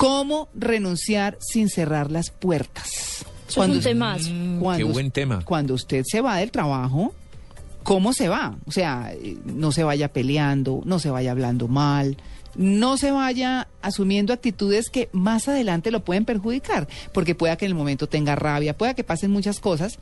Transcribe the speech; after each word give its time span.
¿Cómo 0.00 0.48
renunciar 0.54 1.36
sin 1.40 1.68
cerrar 1.68 2.10
las 2.10 2.30
puertas? 2.30 3.22
Eso 3.46 3.62
es 3.62 3.68
un 3.68 3.80
temazo. 3.82 4.30
Cuando, 4.58 4.78
Qué 4.78 4.84
buen 4.84 5.10
tema. 5.10 5.44
Cuando 5.44 5.74
usted 5.74 6.04
se 6.06 6.22
va 6.22 6.38
del 6.38 6.50
trabajo, 6.50 7.12
¿cómo 7.82 8.14
se 8.14 8.30
va? 8.30 8.56
O 8.64 8.72
sea, 8.72 9.12
eh, 9.12 9.36
no 9.44 9.72
se 9.72 9.84
vaya 9.84 10.10
peleando, 10.10 10.80
no 10.86 11.00
se 11.00 11.10
vaya 11.10 11.32
hablando 11.32 11.68
mal, 11.68 12.16
no 12.56 12.96
se 12.96 13.10
vaya 13.10 13.68
asumiendo 13.82 14.32
actitudes 14.32 14.88
que 14.88 15.10
más 15.12 15.48
adelante 15.48 15.90
lo 15.90 16.02
pueden 16.02 16.24
perjudicar, 16.24 16.88
porque 17.12 17.34
pueda 17.34 17.56
que 17.56 17.66
en 17.66 17.72
el 17.72 17.76
momento 17.76 18.08
tenga 18.08 18.34
rabia, 18.36 18.78
pueda 18.78 18.94
que 18.94 19.04
pasen 19.04 19.30
muchas 19.30 19.60
cosas, 19.60 19.98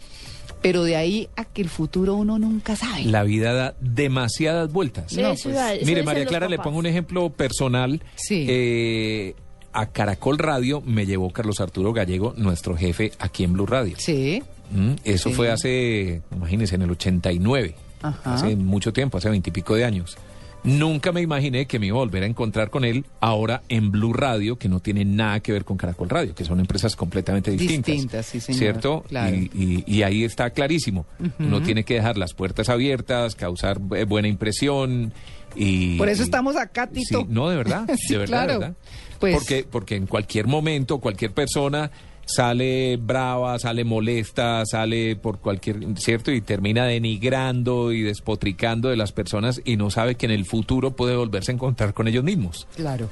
pero 0.63 0.85
de 0.85 0.95
ahí 0.95 1.29
a 1.35 1.45
que 1.45 1.61
el 1.61 1.69
futuro 1.69 2.15
uno 2.15 2.39
nunca 2.39 2.77
sabe. 2.77 3.03
La 3.07 3.25
vida 3.25 3.53
da 3.53 3.75
demasiadas 3.81 4.73
vueltas. 4.73 5.13
No, 5.15 5.35
pues, 5.43 5.85
Mire, 5.85 6.05
María 6.05 6.25
Clara, 6.25 6.49
le 6.49 6.59
pongo 6.59 6.79
un 6.79 6.87
ejemplo 6.87 7.31
personal. 7.31 8.01
Sí. 8.15 8.47
Eh, 8.49 9.35
a 9.81 9.87
Caracol 9.91 10.39
Radio 10.39 10.81
me 10.81 11.07
llevó 11.07 11.31
Carlos 11.33 11.61
Arturo 11.61 11.93
Gallego, 11.93 12.35
nuestro 12.37 12.77
jefe 12.77 13.13
aquí 13.19 13.45
en 13.45 13.53
Blue 13.55 13.67
Radio. 13.67 13.97
Sí, 13.99 14.43
Mm, 14.71 14.97
Eso 15.03 15.31
Sí. 15.31 15.35
fue 15.35 15.51
hace, 15.51 16.21
imagínense, 16.31 16.75
en 16.75 16.83
el 16.83 16.91
89. 16.91 17.75
Ajá. 18.03 18.35
Hace 18.35 18.55
mucho 18.55 18.93
tiempo, 18.93 19.17
hace 19.17 19.31
veintipico 19.31 19.75
de 19.75 19.87
años. 19.87 20.19
Nunca 20.65 21.11
me 21.13 21.23
imaginé 21.23 21.67
que 21.67 21.79
me 21.79 21.87
iba 21.87 21.97
a 21.97 22.01
volver 22.01 22.23
a 22.25 22.27
encontrar 22.27 22.69
con 22.69 22.85
él 22.85 23.07
ahora 23.21 23.63
en 23.71 23.91
Blue 23.91 24.13
Radio, 24.13 24.57
que 24.59 24.69
no 24.69 24.81
tiene 24.81 25.07
nada 25.07 25.41
que 25.41 25.53
ver 25.53 25.65
con 25.65 25.79
Caracol 25.79 26.11
Radio, 26.11 26.35
que 26.35 26.45
son 26.45 26.61
empresas 26.61 26.97
completamente 26.97 27.51
distintas. 27.53 27.87
Distintas, 27.95 28.27
sí, 28.27 28.41
señor, 28.41 28.59
¿Cierto? 28.59 29.05
claro. 29.09 29.35
Y, 29.35 29.51
y- 29.55 29.85
y 29.87 30.03
ahí 30.03 30.25
está 30.25 30.51
clarísimo. 30.51 31.07
No 31.39 31.63
tiene 31.63 31.85
que 31.85 31.95
dejar 31.95 32.19
las 32.19 32.35
puertas 32.35 32.69
abiertas, 32.69 33.37
causar 33.37 33.81
eh, 33.97 34.05
buena 34.05 34.29
impresión. 34.29 35.15
Y, 35.59 35.99
Por 35.99 36.09
eso 36.09 36.23
estamos 36.23 36.57
acá, 36.57 36.87
Tito. 36.87 37.21
Sí, 37.23 37.27
no, 37.29 37.49
de 37.51 37.57
verdad, 37.57 37.89
Sí, 37.99 38.13
de 38.15 38.19
verdad, 38.19 38.41
de 38.43 38.47
claro. 38.47 38.61
verdad. 38.61 38.77
Pues- 39.19 39.37
porque, 39.37 39.67
porque 39.69 39.97
en 39.97 40.07
cualquier 40.07 40.47
momento, 40.47 40.99
cualquier 40.99 41.33
persona 41.33 41.91
sale 42.25 42.99
brava, 42.99 43.59
sale 43.59 43.85
molesta, 43.85 44.63
sale 44.67 45.17
por 45.17 45.41
cualquier, 45.41 45.79
¿cierto? 45.97 46.31
Y 46.31 46.43
termina 46.43 46.85
denigrando 46.85 47.91
y 47.91 48.03
despotricando 48.03 48.91
de 48.91 48.97
las 48.97 49.13
personas 49.13 49.63
y 49.65 49.77
no 49.79 49.91
sabe 49.91 50.15
que 50.17 50.27
en 50.27 50.33
el 50.33 50.45
futuro 50.45 50.95
puede 50.95 51.17
volverse 51.17 51.53
a 51.53 51.55
encontrar 51.55 51.95
con 51.95 52.07
ellos 52.07 52.23
mismos. 52.25 52.69
Claro, 52.77 53.09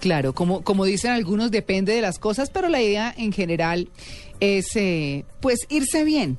claro, 0.00 0.32
como, 0.34 0.62
como 0.62 0.86
dicen 0.86 1.10
algunos, 1.12 1.50
depende 1.50 1.92
de 1.92 2.00
las 2.00 2.18
cosas, 2.18 2.48
pero 2.50 2.68
la 2.70 2.80
idea 2.80 3.14
en 3.16 3.30
general 3.32 3.90
es 4.40 4.74
eh, 4.74 5.24
pues 5.40 5.66
irse 5.68 6.02
bien. 6.04 6.38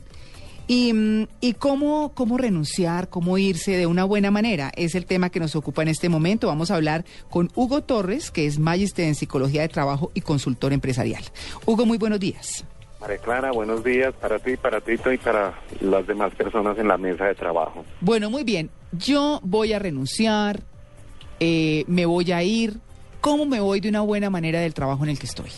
Y, 0.68 0.94
mm, 0.94 1.28
y 1.40 1.54
cómo, 1.54 2.12
cómo 2.14 2.38
renunciar, 2.38 3.10
cómo 3.10 3.38
irse 3.38 3.78
de 3.78 3.88
una 3.88 4.04
buena 4.04 4.32
manera, 4.32 4.72
es 4.76 4.96
el 4.96 5.06
tema 5.06 5.30
que 5.30 5.40
nos 5.40 5.56
ocupa 5.56 5.82
en 5.82 5.88
este 5.88 6.10
momento. 6.10 6.48
Vamos 6.48 6.72
a 6.72 6.76
hablar 6.76 7.06
con 7.30 7.50
Hugo 7.56 7.84
Torres, 7.84 8.32
que 8.32 8.46
es 8.46 8.60
magister 8.60 9.06
en 9.06 9.16
psicología 9.16 9.62
de 9.62 9.70
trabajo 9.70 10.12
y 10.14 10.22
consultor 10.22 10.73
empresarial. 10.73 11.23
Hugo, 11.66 11.86
muy 11.86 11.98
buenos 11.98 12.20
días. 12.20 12.66
María 13.00 13.18
Clara, 13.20 13.52
buenos 13.52 13.84
días 13.84 14.14
para 14.20 14.40
ti, 14.40 14.58
para 14.58 14.82
Tito 14.82 15.12
y 15.12 15.18
para 15.18 15.54
las 15.82 16.08
demás 16.08 16.34
personas 16.34 16.78
en 16.80 16.88
la 16.88 16.98
mesa 16.98 17.26
de 17.26 17.36
trabajo. 17.36 17.86
Bueno, 18.02 18.30
muy 18.30 18.44
bien, 18.44 18.72
yo 18.92 19.39
voy 19.44 19.73
a 19.73 19.80
renunciar, 19.80 20.64
eh, 21.39 21.84
me 21.88 22.05
voy 22.05 22.32
a 22.32 22.42
ir. 22.44 22.80
¿Cómo 23.22 23.45
me 23.45 23.60
voy 23.60 23.82
de 23.82 23.89
una 23.89 24.02
buena 24.02 24.30
manera 24.30 24.60
del 24.61 24.73
trabajo 24.73 25.04
en 25.04 25.11
el 25.11 25.20
que 25.20 25.26
estoy? 25.26 25.49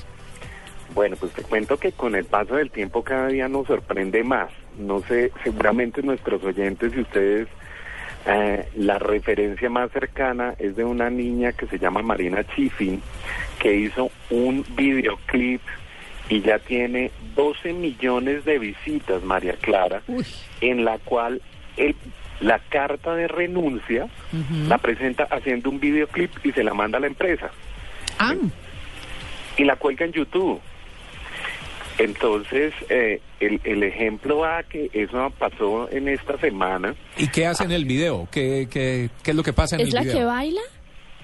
Bueno, 0.99 1.15
pues 1.17 1.31
te 1.31 1.43
cuento 1.43 1.77
que 1.77 1.93
con 1.93 2.13
el 2.13 2.25
paso 2.25 2.57
del 2.57 2.71
tiempo 2.71 3.05
cada 3.05 3.27
día 3.29 3.47
nos 3.47 3.67
sorprende 3.67 4.21
más. 4.21 4.49
No 4.77 4.99
sé, 5.03 5.31
seguramente 5.45 6.01
nuestros 6.03 6.43
oyentes 6.43 6.91
y 6.93 6.99
ustedes, 6.99 7.47
eh, 8.27 8.67
la 8.75 8.99
referencia 8.99 9.69
más 9.69 9.89
cercana 9.93 10.55
es 10.59 10.75
de 10.75 10.83
una 10.83 11.09
niña 11.09 11.53
que 11.53 11.67
se 11.67 11.79
llama 11.79 12.01
Marina 12.01 12.43
Chifin, 12.53 13.01
que 13.59 13.73
hizo 13.77 14.11
un 14.29 14.65
videoclip 14.75 15.61
y 16.27 16.41
ya 16.41 16.59
tiene 16.59 17.11
12 17.33 17.71
millones 17.71 18.43
de 18.43 18.59
visitas, 18.59 19.23
María 19.23 19.53
Clara, 19.53 20.01
Uy. 20.09 20.25
en 20.59 20.83
la 20.83 20.97
cual 20.97 21.41
el- 21.77 21.95
la 22.41 22.59
carta 22.59 23.15
de 23.15 23.29
renuncia 23.29 24.09
la 24.67 24.77
presenta 24.79 25.23
haciendo 25.31 25.69
un 25.69 25.79
videoclip 25.79 26.45
y 26.45 26.51
se 26.51 26.61
la 26.65 26.73
manda 26.73 26.97
a 26.97 26.99
la 27.01 27.07
empresa 27.07 27.51
Ah, 28.19 28.35
y 29.55 29.63
la 29.63 29.77
cuelga 29.77 30.03
en 30.05 30.11
YouTube. 30.11 30.59
Entonces, 31.99 32.73
eh, 32.89 33.21
el, 33.39 33.59
el 33.65 33.83
ejemplo 33.83 34.37
va 34.39 34.63
que 34.63 34.89
eso 34.93 35.31
pasó 35.37 35.89
en 35.91 36.07
esta 36.07 36.37
semana, 36.39 36.95
¿Y 37.17 37.27
qué 37.27 37.45
hace 37.45 37.65
en 37.65 37.71
el 37.71 37.85
video? 37.85 38.27
¿Qué, 38.31 38.67
qué, 38.71 39.09
qué 39.21 39.31
es 39.31 39.37
lo 39.37 39.43
que 39.43 39.53
pasa 39.53 39.75
en 39.75 39.81
¿Es 39.81 39.89
el 39.89 39.93
la 39.95 40.01
video? 40.01 40.17
que 40.17 40.23
baila? 40.25 40.61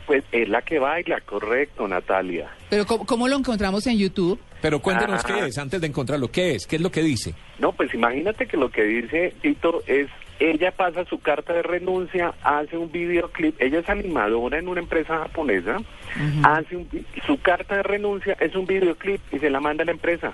pues 0.06 0.24
es 0.32 0.48
la 0.50 0.62
que 0.62 0.78
baila, 0.78 1.20
correcto, 1.22 1.88
Natalia. 1.88 2.48
pero 2.70 2.86
¿cómo, 2.86 3.06
cómo 3.08 3.28
lo 3.28 3.38
encontramos 3.38 3.88
en 3.88 3.98
YouTube? 3.98 4.40
Pero 4.62 4.80
cuéntenos 4.80 5.24
Ah. 5.26 5.28
qué 5.28 5.48
es, 5.48 5.58
antes 5.58 5.82
de 5.82 5.88
encontrarlo, 5.88 6.28
¿qué 6.30 6.52
es? 6.56 6.68
¿Qué 6.68 6.76
es 6.76 6.82
lo 6.84 6.92
que 6.92 7.02
dice? 7.02 7.34
No, 7.58 7.72
pues 7.72 7.92
imagínate 7.94 8.46
que 8.46 8.56
lo 8.58 8.70
que 8.70 8.84
dice 8.84 9.34
Tito 9.42 9.82
es, 9.88 10.08
ella 10.40 10.72
pasa 10.72 11.06
su 11.06 11.20
carta 11.22 11.54
de 11.54 11.64
renuncia, 11.64 12.36
hace 12.44 12.78
un 12.78 12.92
videoclip, 12.92 13.60
ella 13.60 13.80
es 13.80 13.90
animadora 13.90 14.60
en 14.60 14.68
una 14.68 14.82
empresa 14.82 15.18
japonesa, 15.18 15.78
hace 16.44 16.76
un 16.76 16.88
su 17.26 17.40
carta 17.42 17.78
de 17.78 17.84
renuncia 17.84 18.38
es 18.40 18.54
un 18.56 18.68
videoclip 18.68 19.22
y 19.34 19.40
se 19.40 19.50
la 19.50 19.60
manda 19.60 19.82
a 19.84 19.86
la 19.86 19.92
empresa. 19.94 20.34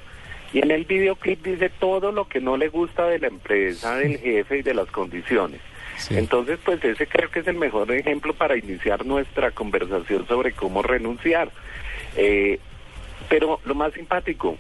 Y 0.53 0.59
en 0.59 0.72
el 0.72 0.85
videoclip 0.85 1.44
dice 1.45 1.69
todo 1.69 2.12
lo 2.12 2.28
que 2.28 2.41
no 2.41 2.57
le 2.57 2.67
gusta 2.69 3.06
de 3.07 3.19
la 3.19 3.28
empresa, 3.28 3.95
del 3.95 4.17
jefe 4.19 4.57
y 4.57 4.62
de 4.62 4.73
las 4.73 4.88
condiciones. 4.91 5.62
Sí. 5.97 6.17
Entonces, 6.17 6.59
pues 6.63 6.84
ese 6.84 7.07
creo 7.07 7.29
que 7.29 7.39
es 7.39 7.47
el 7.47 7.56
mejor 7.57 7.91
ejemplo 7.91 8.34
para 8.34 8.57
iniciar 8.57 9.06
nuestra 9.06 9.51
conversación 9.51 10.28
sobre 10.28 10.51
cómo 10.51 10.81
renunciar. 10.81 11.51
Eh, 12.17 12.59
pero 13.29 13.59
lo 13.66 13.75
más 13.75 13.94
simpático, 13.94 14.57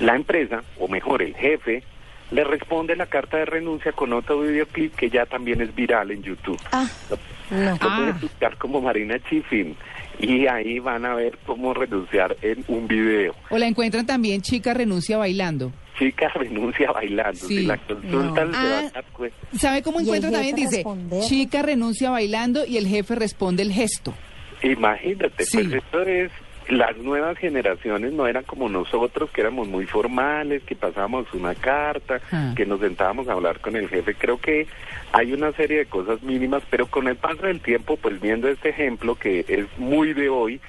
la 0.00 0.16
empresa, 0.16 0.62
o 0.78 0.88
mejor 0.88 1.22
el 1.22 1.34
jefe, 1.36 1.82
le 2.30 2.44
responde 2.44 2.96
la 2.96 3.06
carta 3.06 3.36
de 3.36 3.44
renuncia 3.44 3.92
con 3.92 4.12
otro 4.14 4.40
videoclip 4.40 4.94
que 4.96 5.10
ya 5.10 5.26
también 5.26 5.60
es 5.60 5.74
viral 5.74 6.10
en 6.10 6.22
YouTube. 6.22 6.58
Ah, 6.72 6.88
Lo, 7.10 7.18
no. 7.56 7.70
lo 7.72 7.78
Ah. 7.82 8.18
buscar 8.20 8.56
como 8.56 8.80
Marina 8.80 9.18
Chifin 9.28 9.76
y 10.22 10.46
ahí 10.46 10.78
van 10.78 11.04
a 11.04 11.14
ver 11.14 11.36
cómo 11.44 11.74
renunciar 11.74 12.36
en 12.40 12.64
un 12.68 12.88
video. 12.88 13.34
O 13.50 13.58
la 13.58 13.66
encuentran 13.66 14.06
también 14.06 14.40
chica 14.40 14.72
renuncia 14.72 15.18
bailando. 15.18 15.72
Chica 15.98 16.28
renuncia 16.34 16.90
bailando. 16.90 17.38
Sí. 17.46 17.58
Si 17.58 17.62
la 17.66 17.76
consultan 17.76 18.50
No. 18.50 18.56
se 18.58 18.64
van 18.70 18.84
Ah. 18.84 18.88
a 18.88 18.90
dar 18.92 19.04
cuenta. 19.12 19.36
¿Sabe 19.58 19.82
cómo 19.82 19.98
Y 19.98 20.02
el 20.02 20.08
encuentra 20.08 20.30
también? 20.30 20.56
jefe 20.56 20.66
Dice, 20.68 20.76
responder. 20.78 21.22
chica 21.24 21.62
renuncia 21.62 22.10
bailando 22.10 22.64
y 22.66 22.76
el 22.78 22.86
jefe 22.86 23.14
responde 23.14 23.62
el 23.62 23.72
gesto. 23.72 24.14
Imagínate, 24.62 25.44
Sí. 25.44 25.58
pues 25.58 25.72
esto 25.74 26.02
es, 26.02 26.30
las 26.68 26.96
nuevas 26.98 27.36
generaciones 27.38 28.12
no 28.12 28.26
eran 28.26 28.44
como 28.44 28.68
nosotros, 28.68 29.30
que 29.30 29.40
éramos 29.40 29.68
muy 29.68 29.86
formales, 29.86 30.62
que 30.62 30.74
pasábamos 30.76 31.32
una 31.34 31.54
carta, 31.54 32.20
Ah. 32.30 32.52
que 32.56 32.66
nos 32.66 32.80
sentábamos 32.80 33.28
a 33.28 33.32
hablar 33.32 33.60
con 33.60 33.76
el 33.76 33.88
jefe. 33.88 34.14
Creo 34.14 34.38
que 34.38 34.66
hay 35.12 35.32
una 35.32 35.52
serie 35.52 35.78
de 35.78 35.86
cosas 35.86 36.22
mínimas, 36.22 36.62
pero 36.70 36.86
con 36.86 37.08
el 37.08 37.16
paso 37.16 37.46
del 37.46 37.60
tiempo, 37.60 37.96
pues 37.96 38.20
viendo 38.20 38.48
este 38.48 38.70
ejemplo 38.70 39.14
que 39.14 39.44
es 39.48 39.66
muy 39.78 40.12
de 40.14 40.28
hoy, 40.28 40.60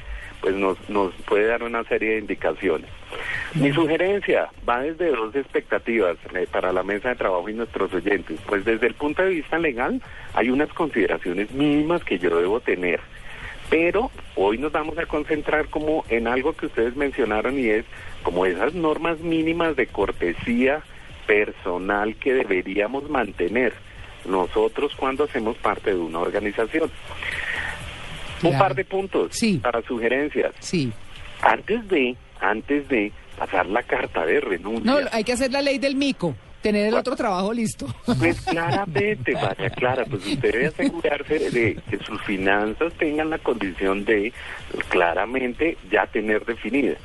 pues 0.42 0.56
nos, 0.56 0.78
nos 0.90 1.14
puede 1.26 1.46
dar 1.48 1.64
una 1.64 1.84
serie 1.86 2.12
de 2.14 2.20
indicaciones. 2.20 2.90
Mi 3.54 3.72
sugerencia 3.72 4.50
va 4.68 4.82
desde 4.82 5.12
dos 5.12 5.34
expectativas 5.36 6.18
eh, 6.34 6.48
para 6.52 6.74
la 6.74 6.84
mesa 6.84 7.10
de 7.10 7.16
trabajo 7.16 7.48
y 7.48 7.54
nuestros 7.54 7.94
oyentes. 7.94 8.40
Pues 8.48 8.66
desde 8.66 8.88
el 8.88 8.94
punto 8.96 9.22
de 9.22 9.30
vista 9.30 9.58
legal 9.58 10.02
hay 10.34 10.50
unas 10.50 10.68
consideraciones 10.74 11.52
mínimas 11.52 12.04
que 12.04 12.20
yo 12.20 12.36
debo 12.38 12.60
tener. 12.60 13.00
Pero 13.70 14.12
hoy 14.36 14.58
nos 14.58 14.72
vamos 14.72 14.98
a 14.98 15.06
concentrar 15.06 15.68
como 15.70 16.06
en 16.10 16.28
algo 16.28 16.54
que 16.54 16.68
ustedes 16.68 16.96
mencionaron 16.96 17.58
y 17.58 17.70
es 17.70 17.86
como 18.24 18.46
esas 18.46 18.74
normas 18.74 19.20
mínimas 19.20 19.76
de 19.76 19.88
cortesía 19.88 20.84
personal 21.26 22.16
que 22.18 22.34
deberíamos 22.34 23.10
mantener 23.10 23.74
nosotros 24.26 24.94
cuando 24.96 25.24
hacemos 25.26 25.58
parte 25.58 25.92
de 25.92 25.98
una 26.00 26.20
organización. 26.20 26.92
Un 28.44 28.58
par 28.58 28.76
de 28.76 28.84
puntos 28.86 29.30
Sí. 29.36 29.58
para 29.58 29.82
sugerencias. 29.84 30.54
Sí. 30.60 30.92
Antes 31.42 31.88
de, 31.88 32.16
antes 32.42 32.88
de 32.90 33.12
pasar 33.38 33.66
la 33.68 33.84
carta 33.84 34.26
de 34.26 34.40
renuncia. 34.42 34.84
No, 34.92 34.98
hay 35.12 35.24
que 35.24 35.34
hacer 35.34 35.52
la 35.52 35.62
ley 35.62 35.78
del 35.80 35.96
mico. 35.96 36.36
Tener 36.64 36.88
el 36.88 36.96
otro 36.96 37.16
trabajo 37.16 37.54
listo. 37.54 37.86
Pues 38.18 38.42
claramente, 38.42 39.34
María 39.34 39.70
Clara, 39.70 40.06
pues 40.06 40.26
usted 40.26 40.52
debe 40.52 40.68
asegurarse 40.68 41.52
de 41.52 41.76
que 41.90 41.98
sus 42.00 42.20
finanzas 42.24 42.94
tengan 42.94 43.30
la 43.30 43.38
condición 43.38 44.06
de 44.06 44.34
claramente 44.90 45.78
ya 45.92 46.08
tener 46.08 46.46
definida. 46.46 46.96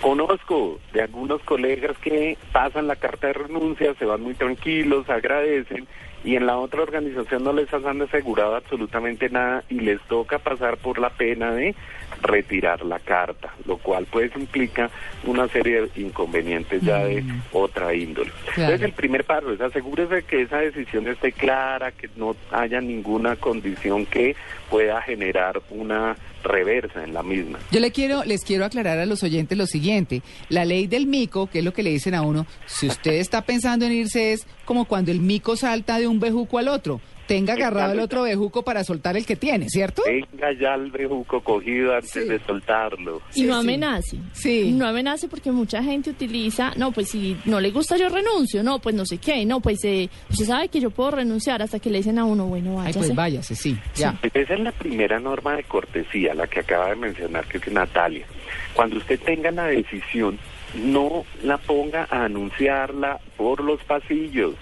Conozco 0.00 0.80
de 0.92 1.02
algunos 1.02 1.42
colegas 1.42 1.98
que 1.98 2.38
pasan 2.52 2.86
la 2.86 2.96
carta 2.96 3.26
de 3.26 3.32
renuncia, 3.34 3.94
se 3.94 4.04
van 4.04 4.22
muy 4.22 4.34
tranquilos, 4.34 5.10
agradecen 5.10 5.86
y 6.24 6.36
en 6.36 6.46
la 6.46 6.56
otra 6.56 6.82
organización 6.82 7.44
no 7.44 7.52
les 7.52 7.72
han 7.72 8.00
asegurado 8.02 8.56
absolutamente 8.56 9.28
nada 9.28 9.62
y 9.68 9.80
les 9.80 10.00
toca 10.08 10.38
pasar 10.38 10.78
por 10.78 10.98
la 10.98 11.10
pena 11.10 11.52
de 11.52 11.74
retirar 12.22 12.84
la 12.84 12.98
carta, 12.98 13.52
lo 13.66 13.76
cual 13.76 14.06
pues 14.10 14.30
implica 14.36 14.90
una 15.24 15.46
serie 15.48 15.82
de 15.82 16.00
inconvenientes 16.00 16.80
ya 16.82 17.04
de 17.04 17.22
otra 17.52 17.94
índole. 17.94 18.30
Entonces 18.48 18.82
el 18.82 18.92
primer 18.92 19.24
paso 19.24 19.52
es 19.52 19.60
asegúrese 19.60 20.22
que 20.22 20.42
esa 20.42 20.58
decisión 20.58 21.06
esté 21.08 21.32
clara, 21.32 21.92
que 21.92 22.08
no 22.16 22.34
haya 22.50 22.80
ninguna 22.80 23.36
condición 23.36 24.06
que 24.06 24.34
pueda 24.70 25.02
generar 25.02 25.60
una 25.70 26.16
reversa 26.42 27.02
en 27.04 27.14
la 27.14 27.22
misma. 27.22 27.58
Yo 27.70 27.80
le 27.80 27.90
quiero, 27.90 28.22
les 28.24 28.44
quiero 28.44 28.64
aclarar 28.64 28.98
a 28.98 29.06
los 29.06 29.22
oyentes 29.22 29.56
lo 29.56 29.66
siguiente. 29.66 30.22
La 30.48 30.64
ley 30.64 30.86
del 30.86 31.06
mico, 31.06 31.48
que 31.48 31.60
es 31.60 31.64
lo 31.64 31.72
que 31.72 31.82
le 31.82 31.90
dicen 31.90 32.14
a 32.14 32.22
uno, 32.22 32.46
si 32.66 32.86
usted 32.86 33.14
está 33.14 33.42
pensando 33.42 33.86
en 33.86 33.92
irse 33.92 34.32
es 34.32 34.46
como 34.64 34.84
cuando 34.86 35.10
el 35.10 35.20
mico 35.20 35.56
salta 35.56 35.98
de 35.98 36.06
un 36.06 36.13
bejuco 36.20 36.58
al 36.58 36.68
otro. 36.68 37.00
Tenga 37.26 37.54
agarrado 37.54 37.94
el 37.94 38.00
otro 38.00 38.24
bejuco 38.24 38.62
para 38.62 38.84
soltar 38.84 39.16
el 39.16 39.24
que 39.24 39.34
tiene, 39.34 39.70
¿cierto? 39.70 40.02
Tenga 40.04 40.52
ya 40.60 40.74
el 40.74 40.90
bejuco 40.90 41.40
cogido 41.40 41.94
antes 41.94 42.28
de 42.28 42.38
soltarlo. 42.40 43.22
Y 43.34 43.44
no 43.44 43.54
amenace. 43.56 44.18
Sí. 44.32 44.72
No 44.72 44.86
amenace 44.86 45.26
porque 45.28 45.50
mucha 45.50 45.82
gente 45.82 46.10
utiliza, 46.10 46.72
no, 46.76 46.92
pues 46.92 47.08
si 47.08 47.34
no 47.46 47.60
le 47.60 47.70
gusta 47.70 47.96
yo 47.96 48.10
renuncio, 48.10 48.62
no, 48.62 48.78
pues 48.78 48.94
no 48.94 49.06
sé 49.06 49.16
qué, 49.16 49.46
no, 49.46 49.60
pues 49.60 49.82
eh, 49.84 50.10
usted 50.28 50.44
sabe 50.44 50.68
que 50.68 50.80
yo 50.80 50.90
puedo 50.90 51.12
renunciar 51.12 51.62
hasta 51.62 51.78
que 51.78 51.88
le 51.88 51.98
dicen 51.98 52.18
a 52.18 52.26
uno, 52.26 52.44
bueno, 52.44 52.72
Ay, 52.72 52.76
váyase. 52.92 52.98
pues 52.98 53.14
váyase, 53.14 53.54
sí, 53.54 53.78
ya. 53.94 54.18
Esa 54.34 54.54
es 54.54 54.60
la 54.60 54.72
primera 54.72 55.18
norma 55.18 55.56
de 55.56 55.64
cortesía, 55.64 56.34
la 56.34 56.46
que 56.46 56.60
acaba 56.60 56.90
de 56.90 56.96
mencionar, 56.96 57.46
que 57.46 57.56
es 57.56 57.72
Natalia. 57.72 58.26
Cuando 58.74 58.98
usted 58.98 59.18
tenga 59.20 59.50
la 59.50 59.64
decisión, 59.64 60.38
no 60.84 61.24
la 61.42 61.56
ponga 61.56 62.06
a 62.10 62.24
anunciarla 62.24 63.18
por 63.38 63.64
los 63.64 63.82
pasillos. 63.84 64.54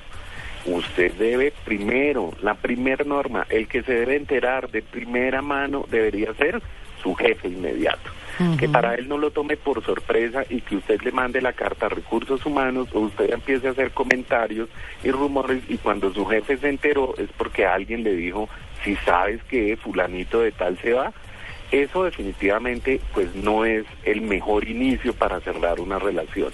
Usted 0.64 1.12
debe 1.14 1.52
primero, 1.64 2.32
la 2.40 2.54
primera 2.54 3.04
norma, 3.04 3.46
el 3.48 3.66
que 3.66 3.82
se 3.82 3.92
debe 3.94 4.16
enterar 4.16 4.70
de 4.70 4.82
primera 4.82 5.42
mano 5.42 5.84
debería 5.90 6.32
ser 6.34 6.62
su 7.02 7.14
jefe 7.14 7.48
inmediato. 7.48 8.10
Que 8.58 8.68
para 8.68 8.94
él 8.94 9.08
no 9.08 9.18
lo 9.18 9.30
tome 9.30 9.56
por 9.56 9.84
sorpresa 9.84 10.42
y 10.48 10.62
que 10.62 10.76
usted 10.76 11.00
le 11.02 11.12
mande 11.12 11.40
la 11.40 11.52
carta 11.52 11.86
a 11.86 11.88
recursos 11.90 12.44
humanos 12.46 12.88
o 12.92 13.00
usted 13.00 13.30
empiece 13.30 13.68
a 13.68 13.72
hacer 13.72 13.90
comentarios 13.90 14.68
y 15.04 15.10
rumores 15.10 15.62
y 15.68 15.76
cuando 15.76 16.12
su 16.12 16.24
jefe 16.24 16.56
se 16.56 16.68
enteró 16.68 17.14
es 17.18 17.28
porque 17.36 17.66
alguien 17.66 18.02
le 18.02 18.16
dijo, 18.16 18.48
si 18.82 18.96
sabes 18.96 19.42
que 19.44 19.76
fulanito 19.76 20.40
de 20.40 20.50
tal 20.50 20.78
se 20.78 20.92
va, 20.92 21.12
eso 21.72 22.04
definitivamente 22.04 23.00
pues 23.12 23.34
no 23.34 23.64
es 23.64 23.84
el 24.04 24.20
mejor 24.20 24.68
inicio 24.68 25.14
para 25.14 25.40
cerrar 25.40 25.80
una 25.80 25.98
relación. 25.98 26.52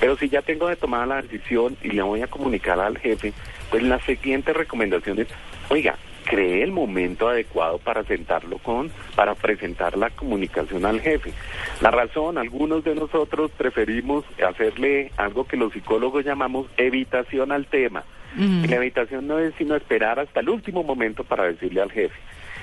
Pero 0.00 0.16
si 0.16 0.28
ya 0.28 0.42
tengo 0.42 0.68
de 0.68 0.76
tomar 0.76 1.06
la 1.08 1.22
decisión 1.22 1.76
y 1.82 1.90
le 1.90 2.02
voy 2.02 2.22
a 2.22 2.26
comunicar 2.26 2.80
al 2.80 2.98
jefe, 2.98 3.32
pues 3.70 3.82
la 3.82 4.00
siguiente 4.00 4.52
recomendación 4.52 5.20
es, 5.20 5.28
oiga, 5.68 5.96
cree 6.24 6.62
el 6.62 6.72
momento 6.72 7.28
adecuado 7.28 7.78
para 7.78 8.04
sentarlo 8.04 8.58
con, 8.58 8.90
para 9.14 9.34
presentar 9.34 9.96
la 9.96 10.10
comunicación 10.10 10.84
al 10.84 11.00
jefe. 11.00 11.32
La 11.80 11.90
razón, 11.90 12.38
algunos 12.38 12.84
de 12.84 12.94
nosotros 12.94 13.50
preferimos 13.56 14.24
hacerle 14.46 15.12
algo 15.16 15.44
que 15.44 15.56
los 15.56 15.72
psicólogos 15.72 16.24
llamamos 16.24 16.66
evitación 16.76 17.52
al 17.52 17.66
tema. 17.66 18.04
Y 18.36 18.68
la 18.68 18.76
evitación 18.76 19.26
no 19.26 19.40
es 19.40 19.52
sino 19.58 19.74
esperar 19.74 20.20
hasta 20.20 20.38
el 20.38 20.50
último 20.50 20.84
momento 20.84 21.24
para 21.24 21.44
decirle 21.44 21.82
al 21.82 21.90
jefe. 21.90 22.14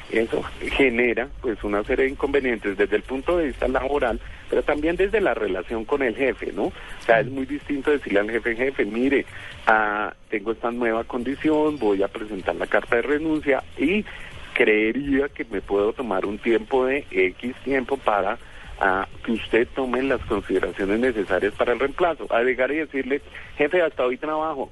Eso 0.10 0.42
genera 0.62 1.28
pues 1.42 1.62
una 1.64 1.84
serie 1.84 2.06
de 2.06 2.12
inconvenientes 2.12 2.78
desde 2.78 2.96
el 2.96 3.04
punto 3.04 3.38
de 3.38 3.48
vista 3.48 3.68
laboral, 3.68 4.22
pero 4.50 4.64
también 4.64 4.96
desde 4.96 5.20
la 5.20 5.34
relación 5.34 5.84
con 5.84 6.02
el 6.02 6.16
jefe, 6.16 6.54
¿no? 6.54 6.66
O 6.66 6.74
sea, 7.06 7.20
es 7.20 7.28
muy 7.28 7.46
distinto 7.46 7.92
decirle 7.92 8.22
al 8.22 8.32
jefe, 8.32 8.56
jefe, 8.56 8.86
mire, 8.86 9.26
ah, 9.66 10.14
tengo 10.30 10.54
esta 10.54 10.72
nueva 10.72 11.04
condición, 11.04 11.78
voy 11.78 12.04
a 12.04 12.08
presentar 12.08 12.56
la 12.56 12.68
carta 12.68 12.96
de 12.96 13.02
renuncia 13.02 13.64
y 13.78 14.06
creería 14.54 15.28
que 15.30 15.46
me 15.46 15.62
puedo 15.62 15.92
tomar 15.92 16.26
un 16.26 16.40
tiempo 16.40 16.86
de 16.86 17.06
X 17.12 17.54
tiempo 17.66 17.98
para 17.98 18.38
ah, 18.80 19.06
que 19.26 19.34
usted 19.34 19.68
tome 19.76 20.02
las 20.04 20.22
consideraciones 20.22 21.00
necesarias 21.00 21.54
para 21.54 21.74
el 21.74 21.80
reemplazo. 21.80 22.28
A 22.34 22.42
llegar 22.44 22.72
y 22.72 22.78
decirle, 22.78 23.22
jefe, 23.58 23.82
hasta 23.82 24.06
hoy 24.06 24.18
trabajo, 24.18 24.72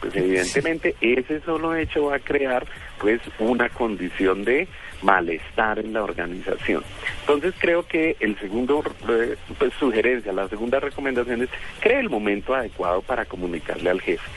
pues 0.00 0.16
evidentemente 0.16 0.94
ese 1.00 1.40
solo 1.40 1.74
hecho 1.76 2.06
va 2.06 2.16
a 2.16 2.20
crear 2.20 2.66
pues 2.98 3.20
una 3.38 3.68
condición 3.68 4.44
de 4.44 4.68
malestar 5.02 5.78
en 5.78 5.92
la 5.92 6.02
organización. 6.02 6.82
Entonces 7.20 7.54
creo 7.58 7.86
que 7.86 8.16
el 8.20 8.38
segundo 8.38 8.82
eh, 9.08 9.36
pues, 9.58 9.72
sugerencia, 9.74 10.32
la 10.32 10.48
segunda 10.48 10.80
recomendación 10.80 11.42
es 11.42 11.50
cree 11.80 12.00
el 12.00 12.10
momento 12.10 12.54
adecuado 12.54 13.02
para 13.02 13.24
comunicarle 13.24 13.90
al 13.90 14.00
jefe. 14.00 14.28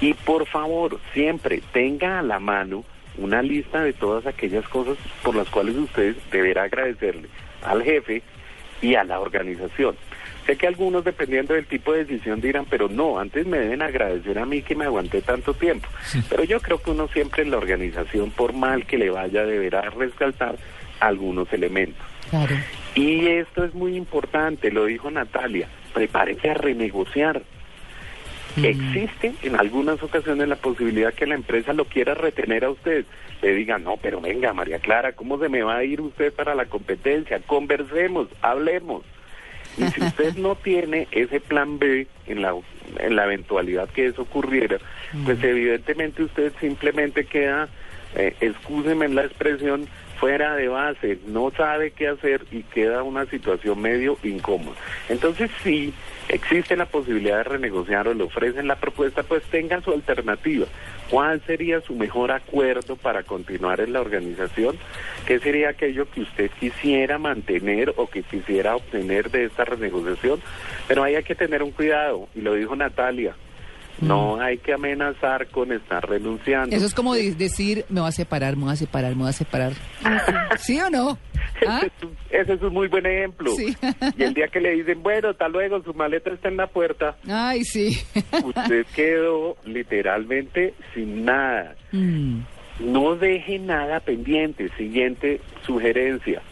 Y 0.00 0.12
por 0.12 0.46
favor, 0.46 1.00
siempre 1.14 1.62
tenga 1.72 2.18
a 2.18 2.22
la 2.22 2.38
mano 2.38 2.84
una 3.18 3.40
lista 3.40 3.82
de 3.82 3.94
todas 3.94 4.26
aquellas 4.26 4.68
cosas 4.68 4.98
por 5.22 5.34
las 5.34 5.48
cuales 5.48 5.76
usted 5.76 6.16
deberá 6.30 6.64
agradecerle 6.64 7.28
al 7.62 7.82
jefe 7.82 8.22
y 8.82 8.94
a 8.94 9.04
la 9.04 9.20
organización. 9.20 9.96
Sé 10.46 10.56
que 10.56 10.68
algunos, 10.68 11.04
dependiendo 11.04 11.54
del 11.54 11.66
tipo 11.66 11.92
de 11.92 12.04
decisión, 12.04 12.40
dirán, 12.40 12.66
pero 12.70 12.88
no, 12.88 13.18
antes 13.18 13.44
me 13.46 13.58
deben 13.58 13.82
agradecer 13.82 14.38
a 14.38 14.46
mí 14.46 14.62
que 14.62 14.76
me 14.76 14.84
aguanté 14.84 15.20
tanto 15.20 15.54
tiempo. 15.54 15.88
Pero 16.30 16.44
yo 16.44 16.60
creo 16.60 16.80
que 16.80 16.90
uno 16.90 17.08
siempre 17.08 17.42
en 17.42 17.50
la 17.50 17.58
organización, 17.58 18.30
por 18.30 18.52
mal 18.52 18.86
que 18.86 18.96
le 18.96 19.10
vaya, 19.10 19.44
deberá 19.44 19.82
rescatar 19.90 20.56
algunos 21.00 21.52
elementos. 21.52 22.00
Claro. 22.30 22.54
Y 22.94 23.26
esto 23.26 23.64
es 23.64 23.74
muy 23.74 23.96
importante, 23.96 24.70
lo 24.70 24.84
dijo 24.84 25.10
Natalia, 25.10 25.68
prepárese 25.92 26.50
a 26.50 26.54
renegociar. 26.54 27.42
Existe 28.56 29.34
en 29.42 29.56
algunas 29.56 30.02
ocasiones 30.02 30.48
la 30.48 30.56
posibilidad 30.56 31.12
que 31.12 31.26
la 31.26 31.34
empresa 31.34 31.74
lo 31.74 31.84
quiera 31.84 32.14
retener 32.14 32.64
a 32.64 32.70
usted. 32.70 33.04
Le 33.42 33.52
diga, 33.52 33.78
no, 33.78 33.98
pero 33.98 34.20
venga, 34.20 34.54
María 34.54 34.78
Clara, 34.78 35.12
¿cómo 35.12 35.38
se 35.38 35.50
me 35.50 35.62
va 35.62 35.76
a 35.76 35.84
ir 35.84 36.00
usted 36.00 36.32
para 36.32 36.54
la 36.54 36.64
competencia? 36.64 37.40
Conversemos, 37.46 38.28
hablemos. 38.40 39.02
Y 39.76 39.84
si 39.90 40.02
usted 40.02 40.36
no 40.36 40.54
tiene 40.54 41.08
ese 41.10 41.40
plan 41.40 41.78
B 41.78 42.06
en 42.26 42.42
la, 42.42 42.54
en 42.98 43.16
la 43.16 43.24
eventualidad 43.24 43.88
que 43.90 44.06
eso 44.06 44.22
ocurriera, 44.22 44.78
pues 45.24 45.42
evidentemente 45.42 46.22
usted 46.22 46.52
simplemente 46.60 47.26
queda, 47.26 47.68
eh, 48.14 48.34
excúseme 48.40 49.06
en 49.06 49.14
la 49.14 49.24
expresión, 49.24 49.88
fuera 50.18 50.54
de 50.56 50.68
base, 50.68 51.18
no 51.26 51.50
sabe 51.50 51.90
qué 51.90 52.08
hacer 52.08 52.44
y 52.50 52.62
queda 52.62 53.02
una 53.02 53.26
situación 53.26 53.80
medio 53.80 54.18
incómoda. 54.22 54.76
Entonces, 55.08 55.50
si 55.62 55.92
existe 56.28 56.76
la 56.76 56.86
posibilidad 56.86 57.38
de 57.38 57.44
renegociar 57.44 58.08
o 58.08 58.14
le 58.14 58.24
ofrecen 58.24 58.66
la 58.66 58.76
propuesta, 58.76 59.22
pues 59.22 59.42
tengan 59.44 59.84
su 59.84 59.92
alternativa. 59.92 60.66
¿Cuál 61.10 61.40
sería 61.46 61.80
su 61.80 61.94
mejor 61.94 62.32
acuerdo 62.32 62.96
para 62.96 63.22
continuar 63.22 63.80
en 63.80 63.92
la 63.92 64.00
organización? 64.00 64.76
¿Qué 65.24 65.38
sería 65.38 65.68
aquello 65.68 66.10
que 66.10 66.22
usted 66.22 66.50
quisiera 66.58 67.18
mantener 67.18 67.94
o 67.96 68.08
que 68.08 68.24
quisiera 68.24 68.74
obtener 68.74 69.30
de 69.30 69.44
esta 69.44 69.64
renegociación? 69.64 70.40
Pero 70.88 71.04
hay 71.04 71.22
que 71.22 71.36
tener 71.36 71.62
un 71.62 71.70
cuidado, 71.70 72.28
y 72.34 72.40
lo 72.40 72.54
dijo 72.54 72.74
Natalia. 72.74 73.36
No 74.00 74.40
hay 74.40 74.58
que 74.58 74.72
amenazar 74.74 75.46
con 75.48 75.72
estar 75.72 76.08
renunciando. 76.08 76.74
Eso 76.74 76.86
es 76.86 76.94
como 76.94 77.14
de- 77.14 77.34
decir, 77.34 77.84
me 77.88 78.00
voy 78.00 78.08
a 78.08 78.12
separar, 78.12 78.56
me 78.56 78.64
voy 78.64 78.72
a 78.72 78.76
separar, 78.76 79.12
me 79.16 79.22
voy 79.22 79.30
a 79.30 79.32
separar. 79.32 79.72
¿Sí 80.58 80.78
o 80.80 80.90
no? 80.90 81.18
¿Ah? 81.66 81.80
Ese, 82.30 82.52
es 82.54 82.62
un, 82.62 82.72
muy 82.74 82.88
buen 82.88 83.06
ejemplo. 83.06 83.50
Sí. 83.56 83.74
Y 84.18 84.22
el 84.22 84.34
día 84.34 84.48
que 84.48 84.60
le 84.60 84.72
dicen, 84.72 85.02
bueno, 85.02 85.30
hasta 85.30 85.48
luego, 85.48 85.82
su 85.82 85.94
maleta 85.94 86.30
está 86.30 86.48
en 86.48 86.56
la 86.58 86.66
puerta, 86.66 87.16
Ay, 87.28 87.64
sí. 87.64 87.98
usted 88.44 88.84
quedó 88.94 89.56
literalmente 89.64 90.74
sin 90.94 91.24
nada. 91.24 91.74
Mm, 91.92 92.40
No 92.80 93.16
deje 93.16 93.58
nada 93.58 94.00
pendiente. 94.00 94.68
Siguiente 94.76 95.40
sugerencia. 95.64 96.42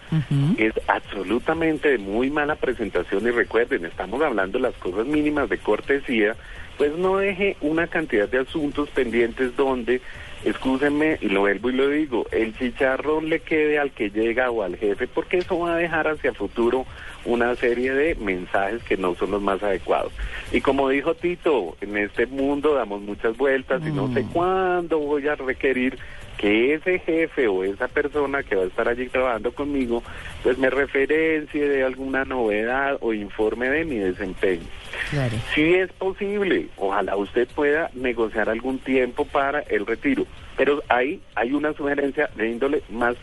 Es 0.58 0.72
absolutamente 0.86 1.88
de 1.90 1.98
muy 1.98 2.30
mala 2.30 2.54
presentación 2.54 3.26
y 3.26 3.30
recuerden, 3.30 3.84
estamos 3.84 4.22
hablando 4.22 4.58
de 4.58 4.62
las 4.62 4.74
cosas 4.76 5.06
mínimas 5.06 5.48
de 5.50 5.58
cortesía, 5.58 6.36
pues 6.76 6.96
no 6.96 7.18
deje 7.18 7.56
una 7.60 7.86
cantidad 7.86 8.28
de 8.28 8.38
asuntos 8.38 8.88
pendientes 8.90 9.56
donde, 9.56 10.00
excúsenme, 10.44 11.18
y 11.20 11.28
lo 11.28 11.40
vuelvo 11.40 11.70
y 11.70 11.74
lo 11.74 11.88
digo, 11.88 12.26
el 12.32 12.56
chicharrón 12.56 13.28
le 13.28 13.40
quede 13.40 13.78
al 13.78 13.92
que 13.92 14.10
llega 14.10 14.50
o 14.50 14.62
al 14.62 14.76
jefe, 14.76 15.06
porque 15.06 15.38
eso 15.38 15.58
va 15.58 15.74
a 15.74 15.78
dejar 15.78 16.08
hacia 16.08 16.32
futuro 16.32 16.86
una 17.24 17.54
serie 17.54 17.92
de 17.92 18.14
mensajes 18.16 18.82
que 18.82 18.96
no 18.96 19.14
son 19.14 19.30
los 19.30 19.42
más 19.42 19.62
adecuados. 19.62 20.12
Y 20.52 20.60
como 20.60 20.88
dijo 20.88 21.14
Tito, 21.14 21.76
en 21.80 21.96
este 21.96 22.26
mundo 22.26 22.74
damos 22.74 23.00
muchas 23.00 23.36
vueltas 23.36 23.82
y 23.86 23.90
no 23.90 24.12
sé 24.12 24.24
cuándo 24.32 24.98
voy 24.98 25.26
a 25.28 25.34
requerir 25.34 25.98
que 26.38 26.74
ese 26.74 26.98
jefe 26.98 27.48
o 27.48 27.64
esa 27.64 27.88
persona 27.88 28.42
que 28.42 28.56
va 28.56 28.64
a 28.64 28.66
estar 28.66 28.88
allí 28.88 29.08
trabajando 29.08 29.52
conmigo, 29.52 30.02
pues 30.42 30.58
me 30.58 30.70
referencie 30.70 31.68
de 31.68 31.84
alguna 31.84 32.24
novedad 32.24 32.98
o 33.00 33.12
informe 33.12 33.70
de 33.70 33.84
mi 33.84 33.96
desempeño. 33.96 34.66
Claro. 35.10 35.36
Si 35.54 35.74
es 35.74 35.92
posible, 35.92 36.68
ojalá 36.76 37.16
usted 37.16 37.48
pueda 37.54 37.90
negociar 37.94 38.48
algún 38.48 38.78
tiempo 38.78 39.24
para 39.24 39.60
el 39.60 39.86
retiro, 39.86 40.26
pero 40.56 40.82
ahí 40.88 41.20
hay 41.34 41.52
una 41.52 41.72
sugerencia 41.72 42.30
de 42.36 42.50
índole 42.50 42.82
más 42.90 43.16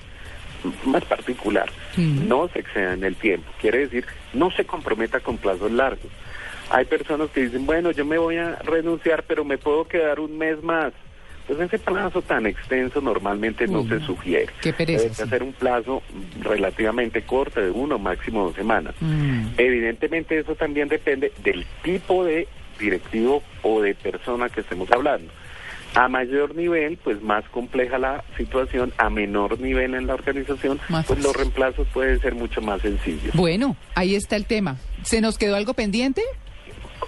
más 0.86 1.04
particular. 1.06 1.70
Mm. 1.98 2.28
No 2.28 2.48
se 2.50 2.60
exceda 2.60 2.94
en 2.94 3.04
el 3.04 3.16
tiempo. 3.16 3.52
Quiere 3.60 3.80
decir, 3.80 4.06
no 4.34 4.52
se 4.52 4.66
comprometa 4.66 5.20
con 5.20 5.38
plazos 5.38 5.72
largos. 5.72 6.12
Hay 6.70 6.86
personas 6.86 7.30
que 7.32 7.42
dicen, 7.42 7.66
bueno, 7.66 7.92
yo 7.92 8.06
me 8.06 8.18
voy 8.18 8.38
a 8.38 8.56
renunciar, 8.64 9.24
pero 9.24 9.44
me 9.44 9.58
puedo 9.58 9.86
quedar 9.88 10.20
un 10.20 10.38
mes 10.38 10.62
más. 10.64 10.94
Pues 11.48 11.60
ese 11.60 11.80
plazo 11.80 12.22
tan 12.22 12.46
extenso 12.46 13.02
normalmente 13.02 13.68
no 13.68 13.84
se 13.88 14.00
sugiere. 14.02 14.48
Qué 14.62 14.72
pereza, 14.74 15.04
Debe 15.04 15.16
sí. 15.16 15.28
ser 15.30 15.44
un 15.44 15.54
plazo 15.54 16.02
relativamente 16.42 17.24
corto, 17.24 17.60
de 17.60 17.72
uno, 17.72 17.98
máximo 18.00 18.46
dos 18.46 18.56
semanas. 18.56 18.96
Mm. 19.02 19.48
Evidentemente 19.58 20.40
eso 20.40 20.56
también 20.56 20.88
depende 20.88 21.32
del 21.44 21.66
tipo 21.84 22.24
de 22.24 22.48
directivo 22.80 23.44
o 23.64 23.82
de 23.82 23.96
persona 23.96 24.50
que 24.50 24.62
estemos 24.62 24.90
hablando. 24.92 25.32
A 25.94 26.08
mayor 26.08 26.56
nivel, 26.56 26.98
pues 27.04 27.22
más 27.22 27.44
compleja 27.50 27.98
la 27.98 28.24
situación, 28.38 28.94
a 28.98 29.10
menor 29.10 29.60
nivel 29.60 29.94
en 29.94 30.08
la 30.08 30.14
organización, 30.14 30.80
Más 30.88 31.06
pues 31.06 31.22
los 31.22 31.36
reemplazos 31.36 31.86
pueden 31.90 32.18
ser 32.22 32.34
mucho 32.34 32.62
más 32.62 32.82
sencillos. 32.82 33.36
Bueno, 33.36 33.76
ahí 33.94 34.16
está 34.16 34.38
el 34.38 34.46
tema. 34.46 34.78
¿Se 35.04 35.20
nos 35.20 35.38
quedó 35.38 35.58
algo 35.58 35.74
pendiente? 35.74 36.22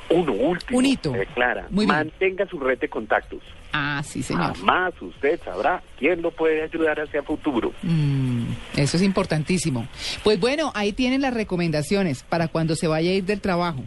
Uno 0.09 0.33
último, 0.33 0.79
Un 0.79 0.85
hito. 0.85 1.15
eh, 1.15 1.27
Clara, 1.33 1.65
Muy 1.69 1.85
bien. 1.85 1.95
mantenga 1.97 2.45
su 2.47 2.59
red 2.59 2.77
de 2.77 2.89
contactos. 2.89 3.39
Ah, 3.73 4.03
sí, 4.05 4.21
señor. 4.21 4.55
Jamás 4.55 4.93
usted 5.01 5.39
sabrá 5.43 5.81
quién 5.97 6.21
lo 6.21 6.29
puede 6.29 6.61
ayudar 6.61 6.99
hacia 6.99 7.23
futuro. 7.23 7.73
Mm, 7.81 8.43
eso 8.77 8.97
es 8.97 9.03
importantísimo. 9.03 9.87
Pues 10.23 10.39
bueno, 10.39 10.71
ahí 10.75 10.93
tienen 10.93 11.21
las 11.21 11.33
recomendaciones 11.33 12.23
para 12.23 12.47
cuando 12.47 12.75
se 12.75 12.87
vaya 12.87 13.09
a 13.09 13.13
ir 13.13 13.25
del 13.25 13.41
trabajo. 13.41 13.83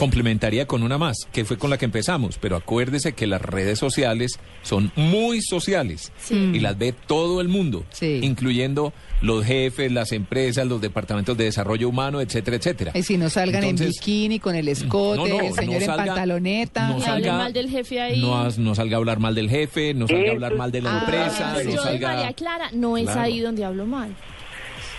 Complementaría 0.00 0.66
con 0.66 0.82
una 0.82 0.96
más, 0.96 1.28
que 1.30 1.44
fue 1.44 1.58
con 1.58 1.68
la 1.68 1.76
que 1.76 1.84
empezamos, 1.84 2.38
pero 2.38 2.56
acuérdese 2.56 3.12
que 3.12 3.26
las 3.26 3.42
redes 3.42 3.78
sociales 3.78 4.38
son 4.62 4.90
muy 4.96 5.42
sociales 5.42 6.10
y 6.30 6.58
las 6.60 6.78
ve 6.78 6.94
todo 7.06 7.42
el 7.42 7.48
mundo, 7.48 7.84
Sí. 7.90 8.20
incluyendo 8.22 8.94
los 9.20 9.44
jefes, 9.44 9.92
las 9.92 10.12
empresas, 10.12 10.66
los 10.66 10.80
departamentos 10.80 11.36
de 11.36 11.44
desarrollo 11.44 11.86
humano, 11.90 12.22
etcétera, 12.22 12.56
etcétera. 12.56 12.92
Y 12.94 13.02
si 13.02 13.18
no 13.18 13.28
salgan 13.28 13.62
en 13.62 13.76
bikini, 13.76 14.38
con 14.38 14.54
el 14.54 14.68
escote, 14.68 15.18
no, 15.28 15.36
no, 15.36 15.40
el 15.42 15.52
señor 15.52 15.74
no 15.74 15.80
en 15.80 15.86
salga- 15.86 16.06
pantaloneta. 16.06 16.88
no 16.88 17.00
salga- 17.02 17.36
mal 17.36 17.52
del 17.52 17.68
jefe 17.68 18.00
ahí. 18.00 18.22
No, 18.22 18.74
salga 18.74 18.96
a 18.96 18.98
hablar 19.00 19.18
mal 19.20 19.34
del 19.34 19.50
jefe, 19.50 19.92
no 19.92 20.08
salga 20.08 20.30
a 20.30 20.32
hablar 20.32 20.54
mal 20.56 20.72
de 20.72 20.80
la 20.80 20.96
Ah, 20.96 21.00
empresa, 21.00 21.50
Pues 21.52 21.66
no 21.66 21.72
yo 21.72 21.76
de 21.76 21.82
salga... 21.90 22.14
María 22.14 22.32
Clara, 22.32 22.70
no 22.72 22.96
es 22.96 23.04
Claro. 23.04 23.20
ahí 23.20 23.40
donde 23.40 23.64
hablo 23.66 23.84
mal. 23.84 24.16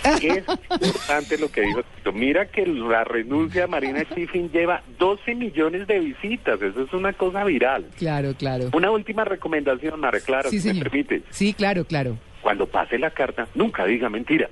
Es 0.04 0.44
importante 0.48 1.38
lo 1.38 1.52
que 1.52 1.62
dijo 1.62 1.82
Tito. 1.84 2.12
Mira 2.12 2.46
que 2.48 2.66
la 2.66 3.04
renuncia 3.04 3.62
de 3.62 3.68
Marina 3.68 4.04
Chiffin 4.16 4.50
lleva 4.52 4.82
12 4.98 5.36
millones 5.36 5.88
de 5.88 6.00
visitas. 6.00 6.62
Eso 6.62 6.84
es 6.84 6.94
una 6.94 7.14
cosa 7.14 7.44
viral. 7.44 7.86
Claro, 7.98 8.34
claro. 8.38 8.70
Una 8.74 8.90
última 8.92 9.24
recomendación, 9.26 10.00
María 10.00 10.22
Clara, 10.22 10.50
Sí, 10.50 10.60
si 10.60 10.68
me 10.70 10.74
señor. 10.74 10.90
permite. 10.90 11.22
Sí, 11.30 11.54
claro, 11.54 11.86
claro. 11.86 12.18
Cuando 12.42 12.66
pase 12.68 12.98
la 12.98 13.12
carta, 13.12 13.48
nunca 13.54 13.86
diga 13.86 14.10
mentira. 14.10 14.50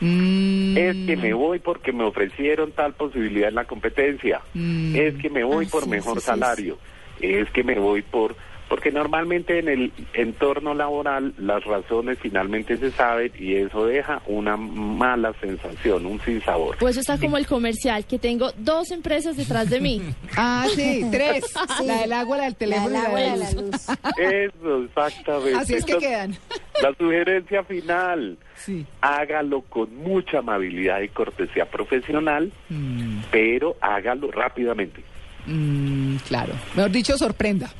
Mm, 0.00 0.76
Es 0.76 0.96
que 1.06 1.16
me 1.16 1.32
voy 1.34 1.58
porque 1.58 1.92
me 1.92 2.04
ofrecieron 2.04 2.70
tal 2.72 2.92
posibilidad 2.94 3.48
en 3.48 3.56
la 3.56 3.64
competencia. 3.64 4.40
Mm. 4.54 4.94
Es 4.94 5.14
que 5.16 5.28
me 5.28 5.42
voy 5.42 5.66
Ah, 5.66 5.68
por 5.72 5.84
sí, 5.84 5.90
mejor 5.90 6.20
sí, 6.20 6.26
salario. 6.26 6.78
Es 7.20 7.50
que 7.50 7.64
me 7.64 7.74
voy 7.78 8.02
por... 8.02 8.36
Porque 8.68 8.90
normalmente 8.92 9.58
en 9.58 9.68
el 9.68 9.92
entorno 10.12 10.74
laboral 10.74 11.32
las 11.38 11.64
razones 11.64 12.18
finalmente 12.20 12.76
se 12.76 12.90
saben 12.90 13.32
y 13.38 13.54
eso 13.54 13.86
deja 13.86 14.20
una 14.26 14.56
mala 14.58 15.32
sensación, 15.40 16.04
un 16.04 16.20
sinsabor. 16.20 16.76
Pues 16.78 16.96
eso 16.96 17.00
está 17.00 17.18
como 17.24 17.38
el 17.38 17.46
comercial, 17.46 18.04
que 18.04 18.18
tengo 18.18 18.50
dos 18.58 18.90
empresas 18.90 19.36
detrás 19.36 19.70
de 19.70 19.80
mí. 19.80 20.02
Ah, 20.36 20.66
sí, 20.74 21.04
tres. 21.10 21.44
La 21.84 22.00
del 22.02 22.12
agua, 22.12 22.36
la 22.36 22.44
del 22.44 22.54
teléfono 22.56 22.90
La 22.90 22.98
y 22.98 23.00
del 23.00 23.06
agua 23.06 23.20
y 23.20 23.24
la 23.30 23.36
luz. 23.36 23.54
luz. 23.54 23.88
Eso, 24.18 24.84
exactamente. 24.84 25.54
Así 25.58 25.74
es 25.74 25.84
que 25.84 25.92
Entonces, 25.92 26.08
quedan. 26.10 26.36
La 26.82 26.94
sugerencia 26.94 27.64
final, 27.64 28.38
Sí. 28.54 28.86
hágalo 29.00 29.62
con 29.62 29.96
mucha 29.96 30.38
amabilidad 30.38 31.00
y 31.00 31.08
cortesía 31.08 31.64
profesional, 31.66 32.52
Mm, 32.68 33.20
pero 33.30 33.76
hágalo 33.80 34.30
rápidamente. 34.30 35.02
Mm, 35.48 36.16
claro. 36.28 36.52
Mejor 36.76 36.90
dicho, 36.90 37.16
sorprenda. 37.16 37.70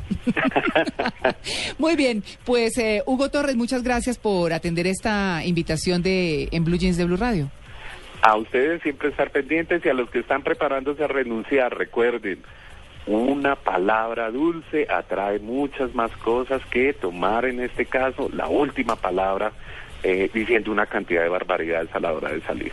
Muy 1.79 1.97
bien, 1.97 2.25
pues 2.45 2.77
eh, 2.79 3.03
Hugo 3.07 3.31
Torres, 3.31 3.57
muchas 3.57 3.83
gracias 3.83 4.19
por 4.19 4.53
atender 4.53 4.87
esta 4.87 5.45
invitación 5.45 6.03
de 6.03 6.49
en 6.51 6.65
Blue 6.65 6.79
Jeans 6.79 6.97
de 6.97 7.05
Blue 7.05 7.17
Radio. 7.17 7.51
A 8.23 8.37
ustedes 8.37 8.83
siempre 8.83 9.11
estar 9.11 9.31
pendientes 9.31 9.85
y 9.85 9.89
a 9.89 9.95
los 9.95 10.11
que 10.11 10.19
están 10.19 10.43
preparándose 10.43 11.05
a 11.05 11.09
renunciar, 11.09 11.77
recuerden, 11.77 12.43
una 13.07 13.57
palabra 13.57 14.31
dulce 14.31 14.87
atrae 14.91 15.39
muchas 15.39 15.95
más 15.95 16.11
cosas 16.19 16.61
que 16.67 16.93
tomar 16.93 17.47
en 17.47 17.61
este 17.61 17.87
caso 17.87 18.29
la 18.35 18.49
última 18.49 18.97
palabra 18.97 19.53
eh, 20.03 20.31
diciendo 20.33 20.71
una 20.71 20.87
cantidad 20.87 21.23
de 21.23 21.29
barbaridades 21.29 21.95
a 21.95 22.01
la 22.01 22.13
hora 22.13 22.31
de 22.31 22.41
salir. 22.43 22.73